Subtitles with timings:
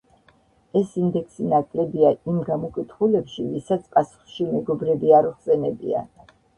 [0.79, 6.09] ეს ინდექსი ნაკლებია იმ გამოკითხულებში, ვისაც პასუხში მეგობრები არ უხსენებია.